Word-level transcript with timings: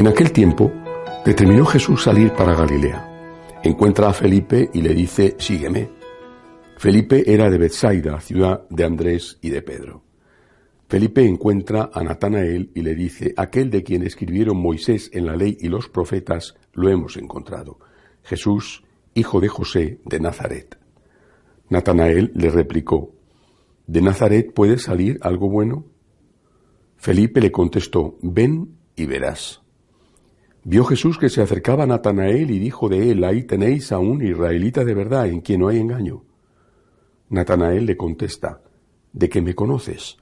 En 0.00 0.08
aquel 0.08 0.32
tiempo, 0.32 0.72
determinó 1.26 1.66
Jesús 1.66 2.04
salir 2.04 2.32
para 2.32 2.54
Galilea. 2.54 3.60
Encuentra 3.62 4.08
a 4.08 4.14
Felipe 4.14 4.70
y 4.72 4.80
le 4.80 4.94
dice, 4.94 5.36
sígueme. 5.38 5.90
Felipe 6.78 7.30
era 7.30 7.50
de 7.50 7.58
Bethsaida, 7.58 8.18
ciudad 8.18 8.66
de 8.70 8.84
Andrés 8.84 9.36
y 9.42 9.50
de 9.50 9.60
Pedro. 9.60 10.02
Felipe 10.88 11.22
encuentra 11.26 11.90
a 11.92 12.02
Natanael 12.02 12.70
y 12.74 12.80
le 12.80 12.94
dice, 12.94 13.34
aquel 13.36 13.68
de 13.68 13.82
quien 13.82 14.02
escribieron 14.02 14.56
Moisés 14.56 15.10
en 15.12 15.26
la 15.26 15.36
ley 15.36 15.58
y 15.60 15.68
los 15.68 15.90
profetas, 15.90 16.54
lo 16.72 16.88
hemos 16.88 17.18
encontrado. 17.18 17.78
Jesús, 18.22 18.82
hijo 19.12 19.38
de 19.38 19.48
José 19.48 20.00
de 20.06 20.18
Nazaret. 20.18 20.78
Natanael 21.68 22.32
le 22.34 22.48
replicó, 22.48 23.12
¿de 23.86 24.00
Nazaret 24.00 24.54
puede 24.54 24.78
salir 24.78 25.18
algo 25.20 25.50
bueno? 25.50 25.84
Felipe 26.96 27.42
le 27.42 27.52
contestó, 27.52 28.16
ven 28.22 28.78
y 28.96 29.04
verás. 29.04 29.60
Vio 30.62 30.84
Jesús 30.84 31.16
que 31.16 31.30
se 31.30 31.40
acercaba 31.40 31.84
a 31.84 31.86
Natanael 31.86 32.50
y 32.50 32.58
dijo 32.58 32.88
de 32.88 33.10
él, 33.10 33.24
ahí 33.24 33.44
tenéis 33.44 33.92
a 33.92 33.98
un 33.98 34.24
israelita 34.24 34.84
de 34.84 34.94
verdad 34.94 35.26
en 35.26 35.40
quien 35.40 35.60
no 35.60 35.68
hay 35.68 35.78
engaño. 35.78 36.22
Natanael 37.30 37.86
le 37.86 37.96
contesta, 37.96 38.60
¿de 39.12 39.28
qué 39.28 39.40
me 39.40 39.54
conoces? 39.54 40.18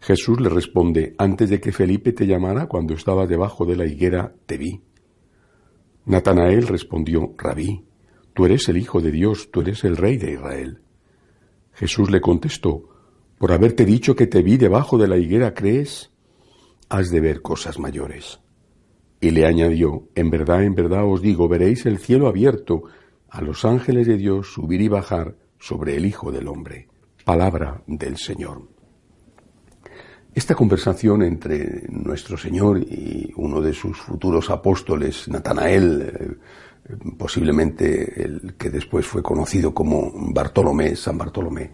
Jesús 0.00 0.40
le 0.40 0.48
responde, 0.48 1.14
antes 1.18 1.50
de 1.50 1.60
que 1.60 1.70
Felipe 1.70 2.12
te 2.12 2.26
llamara, 2.26 2.66
cuando 2.66 2.94
estaba 2.94 3.26
debajo 3.26 3.66
de 3.66 3.76
la 3.76 3.86
higuera, 3.86 4.34
te 4.46 4.56
vi. 4.56 4.80
Natanael 6.06 6.66
respondió, 6.66 7.34
Rabí, 7.36 7.84
tú 8.34 8.46
eres 8.46 8.68
el 8.68 8.78
Hijo 8.78 9.00
de 9.00 9.12
Dios, 9.12 9.50
tú 9.52 9.60
eres 9.60 9.84
el 9.84 9.96
Rey 9.96 10.16
de 10.16 10.32
Israel. 10.32 10.80
Jesús 11.74 12.10
le 12.10 12.20
contestó, 12.20 12.88
por 13.38 13.52
haberte 13.52 13.84
dicho 13.84 14.16
que 14.16 14.26
te 14.26 14.42
vi 14.42 14.56
debajo 14.56 14.98
de 14.98 15.08
la 15.08 15.18
higuera, 15.18 15.54
¿crees? 15.54 16.10
Has 16.88 17.10
de 17.10 17.20
ver 17.20 17.42
cosas 17.42 17.78
mayores. 17.78 18.40
Y 19.22 19.30
le 19.30 19.46
añadió, 19.46 20.08
En 20.16 20.30
verdad, 20.30 20.64
en 20.64 20.74
verdad 20.74 21.04
os 21.04 21.22
digo, 21.22 21.46
veréis 21.46 21.86
el 21.86 21.98
cielo 21.98 22.26
abierto, 22.26 22.82
a 23.30 23.40
los 23.40 23.64
ángeles 23.64 24.08
de 24.08 24.16
Dios 24.16 24.52
subir 24.52 24.80
y 24.80 24.88
bajar 24.88 25.36
sobre 25.60 25.96
el 25.96 26.04
Hijo 26.06 26.32
del 26.32 26.48
Hombre. 26.48 26.88
Palabra 27.24 27.82
del 27.86 28.16
Señor. 28.16 28.62
Esta 30.34 30.56
conversación 30.56 31.22
entre 31.22 31.84
nuestro 31.88 32.36
Señor 32.36 32.78
y 32.78 33.32
uno 33.36 33.60
de 33.60 33.72
sus 33.72 33.96
futuros 33.96 34.50
apóstoles, 34.50 35.28
Natanael, 35.28 36.02
eh, 36.02 36.96
posiblemente 37.16 38.24
el 38.24 38.54
que 38.58 38.70
después 38.70 39.06
fue 39.06 39.22
conocido 39.22 39.72
como 39.72 40.10
Bartolomé, 40.34 40.96
San 40.96 41.16
Bartolomé, 41.16 41.70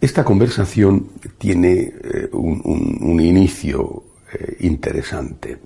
esta 0.00 0.22
conversación 0.22 1.08
tiene 1.38 1.92
eh, 2.04 2.28
un, 2.32 3.20
inicio 3.20 4.04
eh, 4.32 4.58
interesante 4.60 5.58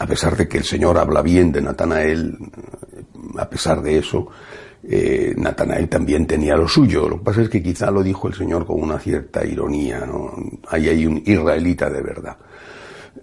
a 0.00 0.06
pesar 0.06 0.34
de 0.34 0.48
que 0.48 0.56
el 0.56 0.64
Señor 0.64 0.96
habla 0.96 1.20
bien 1.20 1.52
de 1.52 1.60
Natanael, 1.60 2.38
a 3.36 3.50
pesar 3.50 3.82
de 3.82 3.98
eso, 3.98 4.28
eh, 4.82 5.34
Natanael 5.36 5.90
también 5.90 6.26
tenía 6.26 6.56
lo 6.56 6.66
suyo. 6.66 7.06
Lo 7.06 7.18
que 7.18 7.24
pasa 7.24 7.42
es 7.42 7.50
que 7.50 7.62
quizá 7.62 7.90
lo 7.90 8.02
dijo 8.02 8.26
el 8.26 8.32
Señor 8.32 8.64
con 8.64 8.80
una 8.80 8.98
cierta 8.98 9.44
ironía. 9.44 10.06
¿no? 10.06 10.32
Ahí 10.68 10.88
hay 10.88 11.04
un 11.04 11.22
israelita 11.26 11.90
de 11.90 12.00
verdad. 12.00 12.38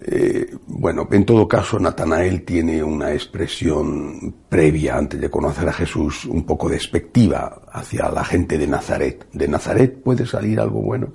Eh, 0.01 0.55
bueno, 0.67 1.07
en 1.09 1.25
todo 1.25 1.47
caso, 1.47 1.79
Natanael 1.79 2.43
tiene 2.43 2.83
una 2.83 3.11
expresión 3.11 4.35
previa 4.47 4.97
antes 4.97 5.19
de 5.19 5.31
conocer 5.31 5.67
a 5.67 5.73
Jesús 5.73 6.25
un 6.25 6.45
poco 6.45 6.69
despectiva 6.69 7.63
hacia 7.71 8.11
la 8.11 8.23
gente 8.23 8.59
de 8.59 8.67
Nazaret. 8.67 9.25
¿De 9.33 9.47
Nazaret 9.47 9.99
puede 10.03 10.27
salir 10.27 10.59
algo 10.59 10.79
bueno? 10.83 11.13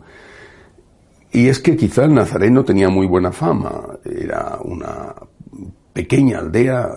Y 1.31 1.47
es 1.47 1.61
que 1.61 1.77
quizá 1.77 2.05
el 2.05 2.15
Nazaret 2.15 2.51
no 2.51 2.65
tenía 2.65 2.89
muy 2.89 3.07
buena 3.07 3.31
fama. 3.31 4.01
Era 4.05 4.59
una 4.65 5.15
pequeña 5.93 6.39
aldea 6.39 6.91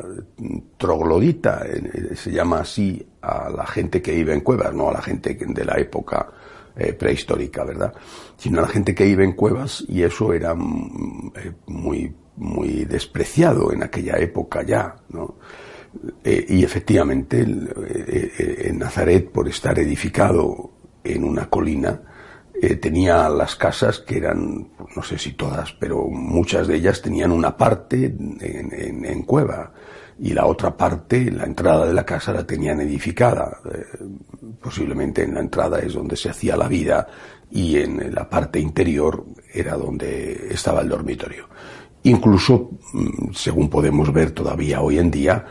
troglodita, 0.77 1.65
eh, 1.65 2.15
se 2.15 2.31
llama 2.31 2.59
así 2.59 3.05
a 3.21 3.49
la 3.49 3.65
gente 3.65 4.01
que 4.01 4.17
iba 4.17 4.33
en 4.33 4.41
cuevas, 4.41 4.73
no 4.73 4.89
a 4.89 4.93
la 4.93 5.01
gente 5.01 5.35
de 5.35 5.65
la 5.65 5.77
época 5.77 6.31
eh, 6.75 6.93
prehistórica, 6.93 7.63
¿verdad? 7.63 7.93
Sino 8.37 8.59
a 8.59 8.63
la 8.63 8.67
gente 8.67 8.95
que 8.95 9.05
iba 9.05 9.23
en 9.23 9.33
cuevas 9.33 9.83
y 9.87 10.03
eso 10.03 10.33
era 10.33 10.53
mm, 10.55 11.33
eh, 11.35 11.51
muy, 11.67 12.13
muy 12.37 12.85
despreciado 12.85 13.71
en 13.71 13.83
aquella 13.83 14.17
época 14.17 14.63
ya, 14.63 14.95
¿no? 15.09 15.35
y 16.25 16.61
efectivamente 16.61 17.39
en 17.39 18.77
Nazaret, 18.77 19.31
por 19.31 19.47
estar 19.47 19.79
edificado 19.79 20.71
en 21.01 21.23
una 21.23 21.49
colina, 21.49 22.01
eh, 22.61 22.75
tenía 22.75 23.27
las 23.29 23.55
casas 23.55 23.99
que 23.99 24.17
eran, 24.17 24.69
no 24.95 25.03
sé 25.03 25.17
si 25.17 25.33
todas, 25.33 25.73
pero 25.73 26.07
muchas 26.07 26.67
de 26.67 26.75
ellas 26.75 27.01
tenían 27.01 27.31
una 27.31 27.55
parte 27.57 28.05
en, 28.05 29.23
cueva 29.23 29.71
y 30.17 30.33
la 30.33 30.45
otra 30.45 30.75
parte, 30.77 31.29
la 31.31 31.43
entrada 31.43 31.85
de 31.85 31.93
la 31.93 32.05
casa 32.05 32.31
la 32.31 32.47
tenían 32.47 32.79
edificada. 32.79 33.59
Eh, 33.73 33.83
posiblemente 34.61 35.23
en 35.23 35.33
la 35.33 35.41
entrada 35.41 35.79
es 35.79 35.93
donde 35.93 36.15
se 36.15 36.29
hacía 36.29 36.55
la 36.55 36.69
vida 36.69 37.07
y 37.51 37.77
en 37.77 38.13
la 38.13 38.29
parte 38.29 38.59
interior 38.59 39.25
era 39.53 39.75
donde 39.75 40.47
estaba 40.49 40.81
el 40.81 40.89
dormitorio. 40.89 41.49
Incluso, 42.03 42.69
mm, 42.93 43.33
según 43.33 43.69
podemos 43.69 44.13
ver 44.13 44.31
todavía 44.31 44.81
hoy 44.81 44.99
en 44.99 45.11
día, 45.11 45.45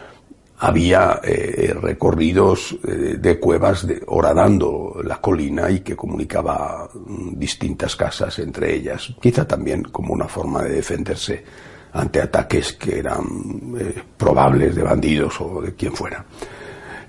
había 0.59 1.21
eh, 1.23 1.75
recorridos 1.81 2.77
eh, 2.87 3.17
de 3.19 3.41
cuevas 3.41 3.87
de, 3.87 4.03
horadando 4.07 5.01
la 5.05 5.21
colina 5.21 5.71
y 5.71 5.81
que 5.81 5.97
comunicaba 5.97 6.89
mm, 6.95 7.39
distintas 7.39 7.97
casas 7.97 8.39
entre 8.39 8.75
ellas, 8.75 9.13
quizá 9.21 9.47
también 9.47 9.83
como 9.85 10.15
una 10.15 10.29
forma 10.29 10.63
de 10.63 10.77
defenderse 10.77 11.45
ante 11.93 12.21
ataques 12.21 12.75
que 12.75 12.99
eran 12.99 13.25
eh, 13.79 14.03
probables 14.17 14.75
de 14.75 14.83
bandidos 14.83 15.41
o 15.41 15.61
de 15.61 15.75
quien 15.75 15.93
fuera. 15.93 16.25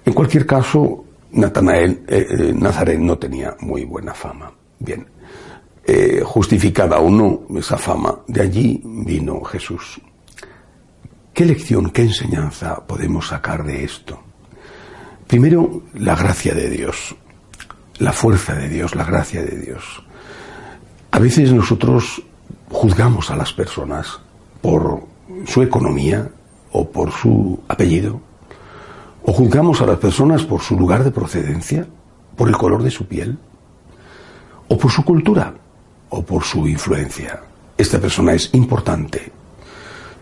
En 0.03 0.13
cualquier 0.13 0.45
caso, 0.45 1.05
Natanael, 1.31 2.03
Nazaret 2.55 3.00
no 3.00 3.17
tenía 3.17 3.55
muy 3.61 3.84
buena 3.84 4.13
fama. 4.13 4.51
Bien, 4.78 5.05
justificada 6.23 7.00
o 7.00 7.09
no 7.09 7.41
esa 7.57 7.78
fama, 7.78 8.19
de 8.28 8.41
allí 8.41 8.81
vino 8.84 9.44
Jesús 9.44 10.00
¿Qué 11.35 11.44
lección, 11.44 11.90
qué 11.90 12.03
enseñanza 12.03 12.88
podemos 12.88 13.28
sacar 13.28 13.66
de 13.66 13.84
esto? 13.84 14.23
Primero, 15.28 15.81
la 15.94 16.16
gracia 16.16 16.56
de 16.56 16.69
Dios, 16.69 17.13
la 18.00 18.13
fuerza 18.13 18.56
de 18.56 18.69
Dios, 18.69 18.96
la 18.96 19.03
gracia 19.03 19.44
de 19.44 19.57
Dios. 19.59 20.01
A 21.12 21.19
veces 21.19 21.51
nosotros 21.51 22.22
juzgamos 22.72 23.31
a 23.31 23.35
las 23.35 23.51
personas 23.51 24.18
por 24.62 25.01
su 25.46 25.62
economía 25.62 26.29
o 26.72 26.90
por 26.90 27.12
su 27.12 27.59
apellido, 27.67 28.22
o 29.22 29.34
juzgamos 29.34 29.81
a 29.81 29.88
las 29.88 29.97
personas 29.97 30.46
por 30.46 30.62
su 30.62 30.79
lugar 30.79 31.03
de 31.03 31.12
procedencia, 31.12 31.85
por 32.38 32.47
el 32.47 32.55
color 32.55 32.81
de 32.81 32.91
su 32.91 33.08
piel, 33.09 33.38
o 34.70 34.78
por 34.78 34.90
su 34.90 35.03
cultura, 35.03 35.53
o 36.08 36.23
por 36.23 36.46
su 36.46 36.66
influencia. 36.66 37.41
Esta 37.78 37.99
persona 37.99 38.31
es 38.31 38.53
importante, 38.53 39.34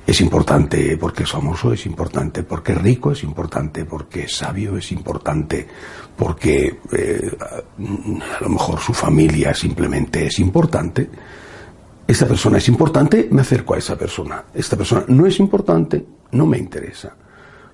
es 0.05 0.19
importante 0.19 0.97
porque 0.97 1.23
es 1.23 1.31
famoso, 1.31 1.71
es 1.71 1.85
importante 1.85 2.43
porque 2.43 2.73
es 2.73 2.81
rico, 2.81 3.11
es 3.11 3.23
importante 3.23 3.85
porque 3.85 4.23
es 4.23 4.35
sabio, 4.35 4.77
es 4.77 4.91
importante 4.91 5.65
porque 6.17 6.79
eh, 6.91 7.37
a 7.39 8.43
lo 8.43 8.49
mejor 8.49 8.79
su 8.79 8.93
familia 8.93 9.53
simplemente 9.53 10.27
es 10.27 10.39
importante. 10.39 11.09
Esta 12.05 12.27
persona 12.27 12.57
es 12.57 12.67
importante, 12.67 13.29
me 13.31 13.41
acerco 13.41 13.75
a 13.75 13.77
esa 13.77 13.97
persona. 13.97 14.43
Esta 14.53 14.75
persona 14.75 15.05
no 15.07 15.25
es 15.25 15.39
importante, 15.39 16.05
no 16.31 16.45
me 16.45 16.57
interesa. 16.57 17.15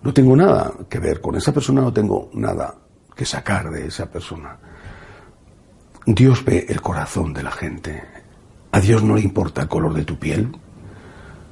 No 0.04 0.14
tengo 0.14 0.36
nada 0.36 0.72
que 0.88 1.00
ver 1.00 1.20
con 1.22 1.36
esa 1.36 1.52
persona, 1.52 1.82
no 1.82 1.92
tengo 1.92 2.30
nada 2.34 2.76
que 3.16 3.26
sacar 3.26 3.72
de 3.72 3.88
esa 3.88 4.10
persona. 4.10 4.56
Dios 6.06 6.46
ve 6.46 6.68
el 6.70 6.80
corazón 6.80 7.34
de 7.34 7.44
la 7.44 7.52
gente. 7.52 8.04
A 8.72 8.80
Dios 8.80 9.04
no 9.04 9.16
le 9.16 9.22
importa 9.22 9.64
el 9.64 9.68
color 9.68 9.96
de 9.96 10.06
tu 10.06 10.18
piel, 10.18 10.52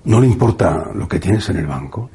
no 0.07 0.21
le 0.21 0.27
importa 0.27 0.89
lo 0.95 1.05
que 1.07 1.19
tienes 1.19 1.49
en 1.49 1.57
el 1.57 1.67
banco. 1.67 2.09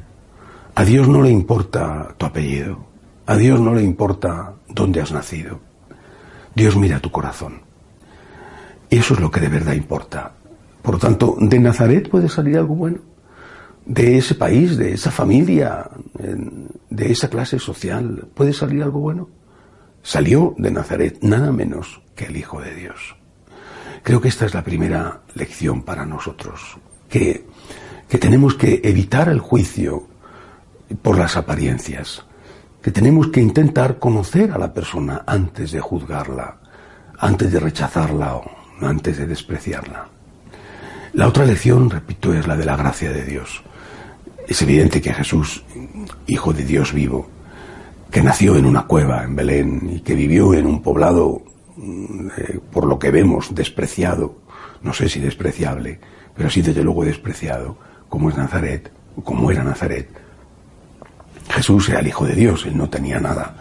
A 0.74 0.82
Dios 0.82 1.08
no 1.08 1.20
le 1.20 1.30
importa 1.30 2.14
tu 2.16 2.24
apellido. 2.24 2.78
A 3.26 3.36
Dios 3.36 3.60
no 3.60 3.74
le 3.74 3.82
importa 3.82 4.54
dónde 4.66 5.02
has 5.02 5.12
nacido. 5.12 5.60
Dios 6.54 6.74
mira 6.74 7.00
tu 7.00 7.10
corazón. 7.10 7.60
Eso 8.88 9.12
es 9.12 9.20
lo 9.20 9.30
que 9.30 9.40
de 9.40 9.48
verdad 9.48 9.74
importa. 9.74 10.32
Por 10.80 10.94
lo 10.94 11.00
tanto, 11.00 11.36
de 11.38 11.58
Nazaret 11.58 12.08
puede 12.08 12.30
salir 12.30 12.56
algo 12.56 12.74
bueno. 12.74 13.00
De 13.84 14.16
ese 14.16 14.36
país, 14.36 14.78
de 14.78 14.94
esa 14.94 15.10
familia, 15.10 15.90
de 16.88 17.12
esa 17.12 17.28
clase 17.28 17.58
social, 17.58 18.26
puede 18.34 18.54
salir 18.54 18.82
algo 18.82 19.00
bueno. 19.00 19.28
Salió 20.02 20.54
de 20.56 20.70
Nazaret 20.70 21.18
nada 21.20 21.52
menos 21.52 22.00
que 22.16 22.24
el 22.24 22.38
Hijo 22.38 22.58
de 22.58 22.74
Dios. 22.74 23.16
Creo 24.02 24.22
que 24.22 24.28
esta 24.28 24.46
es 24.46 24.54
la 24.54 24.64
primera 24.64 25.20
lección 25.34 25.82
para 25.82 26.06
nosotros, 26.06 26.78
que, 27.08 27.46
que 28.12 28.18
tenemos 28.18 28.56
que 28.56 28.82
evitar 28.84 29.30
el 29.30 29.38
juicio 29.38 30.06
por 31.00 31.16
las 31.16 31.38
apariencias, 31.38 32.26
que 32.82 32.90
tenemos 32.90 33.28
que 33.28 33.40
intentar 33.40 33.98
conocer 33.98 34.50
a 34.50 34.58
la 34.58 34.74
persona 34.74 35.22
antes 35.26 35.72
de 35.72 35.80
juzgarla, 35.80 36.58
antes 37.18 37.50
de 37.50 37.58
rechazarla 37.58 38.36
o 38.36 38.44
antes 38.82 39.16
de 39.16 39.26
despreciarla. 39.26 40.08
La 41.14 41.26
otra 41.26 41.46
lección, 41.46 41.88
repito, 41.88 42.34
es 42.34 42.46
la 42.46 42.54
de 42.54 42.66
la 42.66 42.76
gracia 42.76 43.10
de 43.10 43.24
Dios. 43.24 43.62
Es 44.46 44.60
evidente 44.60 45.00
que 45.00 45.14
Jesús, 45.14 45.64
Hijo 46.26 46.52
de 46.52 46.66
Dios 46.66 46.92
vivo, 46.92 47.30
que 48.10 48.22
nació 48.22 48.56
en 48.56 48.66
una 48.66 48.86
cueva 48.86 49.24
en 49.24 49.36
Belén 49.36 49.90
y 49.90 50.00
que 50.00 50.14
vivió 50.14 50.52
en 50.52 50.66
un 50.66 50.82
poblado, 50.82 51.40
eh, 51.78 52.60
por 52.70 52.84
lo 52.84 52.98
que 52.98 53.10
vemos, 53.10 53.54
despreciado, 53.54 54.36
no 54.82 54.92
sé 54.92 55.08
si 55.08 55.18
despreciable, 55.18 55.98
pero 56.36 56.50
sí 56.50 56.60
desde 56.60 56.84
luego 56.84 57.06
despreciado, 57.06 57.78
como 58.12 58.28
es 58.28 58.36
Nazaret, 58.36 58.92
como 59.24 59.50
era 59.50 59.64
Nazaret. 59.64 60.06
Jesús 61.48 61.88
era 61.88 62.00
el 62.00 62.08
Hijo 62.08 62.26
de 62.26 62.34
Dios, 62.34 62.66
él 62.66 62.76
no 62.76 62.90
tenía 62.90 63.18
nada, 63.18 63.56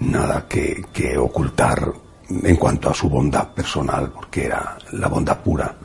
nada 0.00 0.48
que, 0.48 0.84
que 0.92 1.16
ocultar 1.16 1.92
en 2.28 2.56
cuanto 2.56 2.90
a 2.90 2.94
su 2.94 3.08
bondad 3.08 3.54
personal, 3.54 4.10
porque 4.10 4.46
era 4.46 4.76
la 4.90 5.06
bondad 5.06 5.38
pura. 5.38 5.76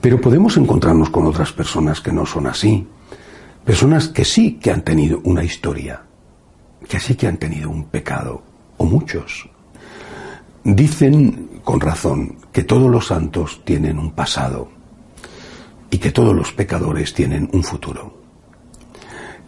Pero 0.00 0.20
podemos 0.20 0.56
encontrarnos 0.56 1.08
con 1.10 1.24
otras 1.28 1.52
personas 1.52 2.00
que 2.00 2.10
no 2.10 2.26
son 2.26 2.48
así, 2.48 2.84
personas 3.64 4.08
que 4.08 4.24
sí 4.24 4.54
que 4.54 4.72
han 4.72 4.82
tenido 4.82 5.20
una 5.22 5.44
historia, 5.44 6.02
que 6.88 6.98
sí 6.98 7.14
que 7.14 7.28
han 7.28 7.36
tenido 7.36 7.70
un 7.70 7.84
pecado, 7.84 8.42
o 8.78 8.84
muchos. 8.84 9.48
Dicen 10.64 11.60
con 11.62 11.78
razón 11.78 12.38
que 12.50 12.64
todos 12.64 12.90
los 12.90 13.06
santos 13.06 13.60
tienen 13.64 14.00
un 14.00 14.10
pasado 14.10 14.81
y 15.92 15.98
que 15.98 16.10
todos 16.10 16.34
los 16.34 16.50
pecadores 16.52 17.12
tienen 17.12 17.50
un 17.52 17.62
futuro. 17.62 18.16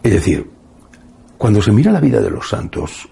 Es 0.03 0.13
decir, 0.13 0.47
cuando 1.39 1.59
se 1.59 1.71
mira 1.71 1.91
la 1.91 1.99
vida 1.99 2.21
de 2.21 2.29
los 2.29 2.47
santos, 2.47 3.09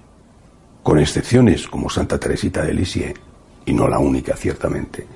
con 0.83 0.99
excepciones 0.99 1.67
como 1.67 1.89
Santa 1.89 2.19
Teresita 2.19 2.61
de 2.61 2.75
Lisieux, 2.75 3.19
y 3.65 3.73
no 3.73 3.87
la 3.87 3.97
única 3.97 4.35
ciertamente. 4.35 5.07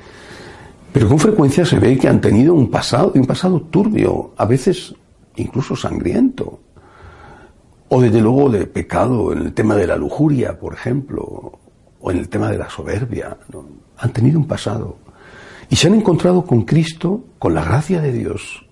Pero 0.92 1.08
con 1.08 1.20
frecuencia 1.20 1.64
se 1.64 1.78
ve 1.78 1.96
que 1.96 2.08
han 2.08 2.20
tenido 2.20 2.56
un 2.56 2.72
pasado, 2.72 3.12
un 3.14 3.28
pasado 3.28 3.62
turbio, 3.62 4.34
a 4.36 4.46
veces 4.46 4.96
incluso 5.36 5.76
sangriento, 5.76 6.60
o 7.90 8.02
desde 8.02 8.20
luego 8.20 8.50
de 8.50 8.66
pecado 8.66 9.32
en 9.32 9.44
el 9.44 9.54
tema 9.54 9.76
de 9.76 9.86
la 9.86 9.96
lujuria, 9.96 10.58
por 10.58 10.74
ejemplo, 10.74 11.60
o 12.02 12.12
en 12.12 12.18
el 12.18 12.30
tema 12.30 12.50
de 12.50 12.58
la 12.58 12.68
soberbia. 12.68 13.38
Han 13.98 14.12
tenido 14.12 14.40
un 14.40 14.48
pasado. 14.48 14.98
Y 15.70 15.76
se 15.76 15.88
han 15.88 15.96
encontrado 15.96 16.46
con 16.46 16.64
Cristo, 16.64 17.26
con 17.40 17.54
la 17.54 17.64
gracia 17.64 18.02
de 18.02 18.12
Dios. 18.12 18.66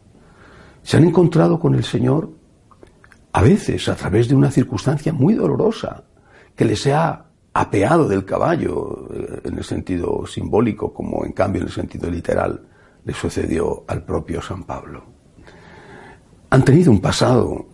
Se 0.83 0.97
han 0.97 1.03
encontrado 1.03 1.59
con 1.59 1.75
el 1.75 1.83
Señor, 1.83 2.30
a 3.33 3.42
veces 3.42 3.89
a 3.89 3.95
través 3.95 4.27
de 4.30 4.36
una 4.36 4.51
circunstancia 4.51 5.12
muy 5.12 5.33
dolorosa, 5.33 6.03
que 6.56 6.65
les 6.65 6.88
ha 6.88 7.25
apeado 7.53 8.07
del 8.07 8.25
caballo 8.25 9.09
eh, 9.13 9.42
en 9.45 9.57
el 9.57 9.63
sentido 9.63 10.25
simbólico, 10.27 10.94
como 10.94 11.25
en 11.25 11.31
cambio 11.31 11.62
en 11.62 11.68
el 11.68 11.74
sentido 11.74 12.09
literal 12.09 12.62
le 13.03 13.13
sucedió 13.13 13.83
al 13.88 14.03
propio 14.03 14.41
San 14.41 14.63
Pablo. 14.63 15.03
Han 16.50 16.63
tenido 16.63 16.91
un 16.91 17.00
pasado, 17.00 17.65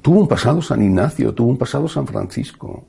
tuvo 0.00 0.20
un 0.20 0.28
pasado 0.28 0.60
San 0.60 0.82
Ignacio, 0.82 1.34
tuvo 1.34 1.50
un 1.50 1.58
pasado 1.58 1.88
San 1.88 2.06
Francisco, 2.06 2.86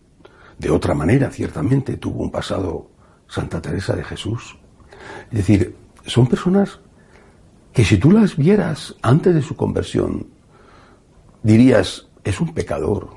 de 0.58 0.70
otra 0.70 0.94
manera 0.94 1.30
ciertamente 1.30 1.98
tuvo 1.98 2.24
un 2.24 2.32
pasado 2.32 2.92
Santa 3.28 3.62
Teresa 3.62 3.96
de 3.96 4.04
Jesús. 4.04 4.58
Es 5.32 5.38
decir, 5.38 5.76
son 6.06 6.28
personas 6.28 6.80
que 7.72 7.84
si 7.84 7.98
tú 7.98 8.12
las 8.12 8.38
vieras 8.38 8.96
antes 9.02 9.34
de 9.34 9.42
su 9.42 9.56
conversión, 9.56 10.28
dirías, 11.42 12.08
es 12.24 12.40
un 12.40 12.54
pecador, 12.54 13.10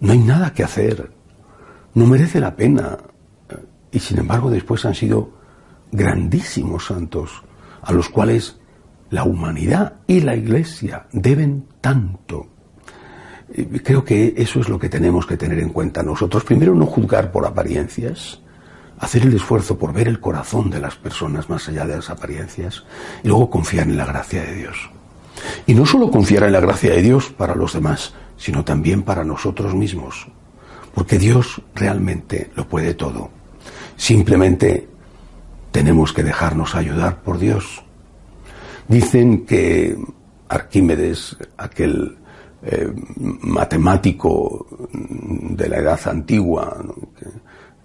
no 0.00 0.12
hay 0.12 0.18
nada 0.18 0.52
que 0.52 0.62
hacer, 0.62 1.10
no 1.94 2.06
merece 2.06 2.40
la 2.40 2.56
pena. 2.56 2.98
Y 3.90 3.98
sin 3.98 4.18
embargo 4.18 4.50
después 4.50 4.84
han 4.84 4.94
sido 4.94 5.32
grandísimos 5.90 6.86
santos 6.86 7.42
a 7.82 7.92
los 7.92 8.08
cuales 8.08 8.58
la 9.10 9.24
humanidad 9.24 9.94
y 10.06 10.20
la 10.20 10.36
Iglesia 10.36 11.06
deben 11.12 11.66
tanto. 11.80 12.46
Creo 13.82 14.04
que 14.04 14.34
eso 14.36 14.60
es 14.60 14.68
lo 14.68 14.78
que 14.78 14.88
tenemos 14.88 15.26
que 15.26 15.36
tener 15.36 15.58
en 15.58 15.70
cuenta 15.70 16.04
nosotros. 16.04 16.44
Primero, 16.44 16.74
no 16.74 16.86
juzgar 16.86 17.32
por 17.32 17.44
apariencias, 17.44 18.40
hacer 19.00 19.22
el 19.22 19.34
esfuerzo 19.34 19.78
por 19.78 19.92
ver 19.92 20.08
el 20.08 20.20
corazón 20.20 20.70
de 20.70 20.78
las 20.78 20.94
personas 20.94 21.48
más 21.48 21.68
allá 21.68 21.86
de 21.86 21.96
las 21.96 22.10
apariencias, 22.10 22.84
y 23.24 23.28
luego 23.28 23.50
confiar 23.50 23.88
en 23.88 23.96
la 23.96 24.04
gracia 24.04 24.42
de 24.42 24.54
Dios. 24.54 24.90
Y 25.66 25.74
no 25.74 25.86
solo 25.86 26.10
confiar 26.10 26.44
en 26.44 26.52
la 26.52 26.60
gracia 26.60 26.92
de 26.92 27.02
Dios 27.02 27.30
para 27.30 27.54
los 27.54 27.72
demás, 27.72 28.12
sino 28.36 28.64
también 28.64 29.02
para 29.02 29.24
nosotros 29.24 29.74
mismos, 29.74 30.28
porque 30.94 31.18
Dios 31.18 31.62
realmente 31.74 32.50
lo 32.54 32.68
puede 32.68 32.94
todo. 32.94 33.30
Simplemente 33.96 34.88
tenemos 35.70 36.12
que 36.12 36.22
dejarnos 36.22 36.74
ayudar 36.74 37.22
por 37.22 37.38
Dios. 37.38 37.82
Dicen 38.88 39.46
que 39.46 39.96
Arquímedes, 40.48 41.36
aquel 41.56 42.18
eh, 42.62 42.92
matemático 43.42 44.66
de 44.92 45.68
la 45.68 45.76
edad 45.76 46.00
antigua, 46.06 46.76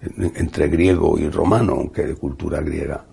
entre 0.00 0.68
griego 0.68 1.18
y 1.18 1.28
romano, 1.28 1.74
aunque 1.74 2.06
de 2.06 2.14
cultura 2.14 2.60
griega, 2.60 3.04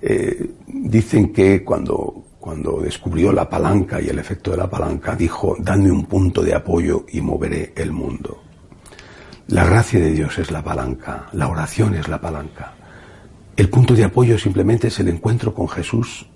eh, 0.00 0.50
dicen 0.66 1.32
que 1.32 1.64
cuando, 1.64 2.24
cuando 2.38 2.80
descubrió 2.80 3.32
la 3.32 3.48
palanca 3.48 4.00
y 4.00 4.08
el 4.08 4.18
efecto 4.18 4.50
de 4.50 4.58
la 4.58 4.68
palanca, 4.68 5.16
dijo, 5.16 5.56
dame 5.58 5.90
un 5.90 6.04
punto 6.06 6.42
de 6.42 6.54
apoyo 6.54 7.06
y 7.10 7.20
moveré 7.20 7.72
el 7.76 7.92
mundo. 7.92 8.42
La 9.48 9.64
gracia 9.64 10.00
de 10.00 10.12
Dios 10.12 10.38
es 10.38 10.50
la 10.50 10.62
palanca, 10.62 11.26
la 11.32 11.48
oración 11.48 11.94
es 11.94 12.08
la 12.08 12.20
palanca. 12.20 12.74
El 13.56 13.68
punto 13.68 13.94
de 13.94 14.04
apoyo 14.04 14.38
simplemente 14.38 14.88
es 14.88 14.98
el 15.00 15.08
encuentro 15.08 15.54
con 15.54 15.68
Jesús 15.68 16.26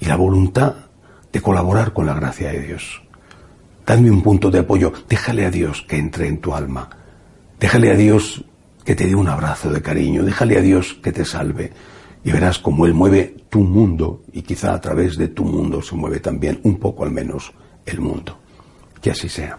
y 0.00 0.06
la 0.06 0.16
voluntad 0.16 0.74
de 1.32 1.40
colaborar 1.40 1.92
con 1.92 2.06
la 2.06 2.14
gracia 2.14 2.50
de 2.50 2.60
Dios. 2.60 3.02
Dame 3.86 4.10
un 4.10 4.22
punto 4.22 4.50
de 4.50 4.60
apoyo, 4.60 4.92
déjale 5.08 5.46
a 5.46 5.50
Dios 5.50 5.84
que 5.88 5.96
entre 5.96 6.26
en 6.26 6.40
tu 6.40 6.54
alma, 6.54 6.90
déjale 7.58 7.90
a 7.90 7.96
Dios 7.96 8.44
que 8.88 8.94
te 8.94 9.06
dé 9.06 9.14
un 9.14 9.28
abrazo 9.28 9.70
de 9.70 9.82
cariño, 9.82 10.24
déjale 10.24 10.56
a 10.56 10.62
Dios 10.62 10.96
que 11.02 11.12
te 11.12 11.22
salve 11.26 11.70
y 12.24 12.32
verás 12.32 12.58
cómo 12.58 12.86
Él 12.86 12.94
mueve 12.94 13.36
tu 13.50 13.60
mundo 13.60 14.22
y 14.32 14.40
quizá 14.40 14.72
a 14.72 14.80
través 14.80 15.18
de 15.18 15.28
tu 15.28 15.44
mundo 15.44 15.82
se 15.82 15.94
mueve 15.94 16.20
también 16.20 16.58
un 16.62 16.78
poco 16.78 17.04
al 17.04 17.10
menos 17.10 17.52
el 17.84 18.00
mundo. 18.00 18.38
Que 19.02 19.10
así 19.10 19.28
sea. 19.28 19.58